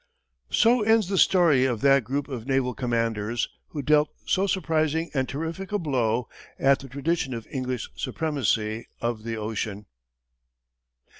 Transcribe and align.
So 0.49 0.81
ends 0.81 1.09
the 1.09 1.17
story 1.19 1.65
of 1.65 1.81
that 1.81 2.03
group 2.05 2.27
of 2.27 2.47
naval 2.47 2.73
commanders, 2.73 3.47
who 3.67 3.83
dealt 3.83 4.09
so 4.25 4.47
surprising 4.47 5.11
and 5.13 5.29
terrific 5.29 5.71
a 5.71 5.77
blow 5.77 6.27
at 6.57 6.79
the 6.79 6.89
tradition 6.89 7.35
of 7.35 7.45
English 7.51 7.87
supremacy 7.95 8.87
on 8.99 9.21
the 9.21 9.37
ocean. 9.37 9.85